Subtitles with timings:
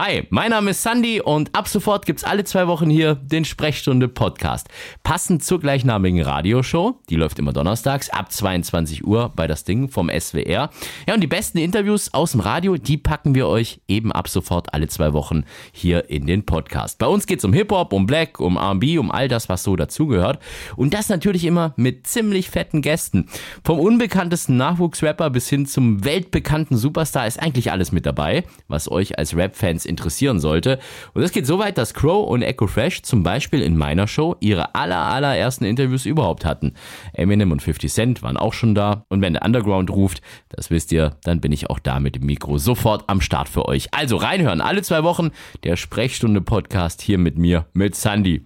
[0.00, 4.06] Hi, mein Name ist Sandy und ab sofort gibt's alle zwei Wochen hier den Sprechstunde
[4.06, 4.68] Podcast.
[5.02, 10.08] Passend zur gleichnamigen Radioshow, die läuft immer donnerstags ab 22 Uhr bei das Ding vom
[10.08, 10.70] SWR.
[11.08, 14.72] Ja, und die besten Interviews aus dem Radio, die packen wir euch eben ab sofort
[14.72, 15.42] alle zwei Wochen
[15.72, 17.00] hier in den Podcast.
[17.00, 20.38] Bei uns geht's um Hip-Hop, um Black, um R&B, um all das, was so dazugehört.
[20.76, 23.28] Und das natürlich immer mit ziemlich fetten Gästen.
[23.64, 29.18] Vom unbekanntesten Nachwuchsrapper bis hin zum weltbekannten Superstar ist eigentlich alles mit dabei, was euch
[29.18, 30.78] als Rap-Fans interessieren sollte.
[31.14, 34.36] Und es geht so weit, dass Crow und Echo Fresh zum Beispiel in meiner Show
[34.40, 36.74] ihre aller, allerersten Interviews überhaupt hatten.
[37.12, 39.04] Eminem und 50 Cent waren auch schon da.
[39.08, 42.26] Und wenn der Underground ruft, das wisst ihr, dann bin ich auch da mit dem
[42.26, 43.92] Mikro sofort am Start für euch.
[43.92, 45.30] Also reinhören, alle zwei Wochen
[45.64, 48.36] der Sprechstunde-Podcast hier mit mir, mit Sandy.